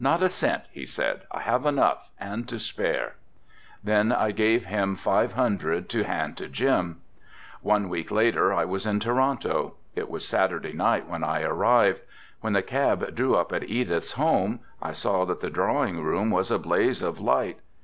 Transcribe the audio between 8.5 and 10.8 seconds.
I was in Toronto. It was Saturday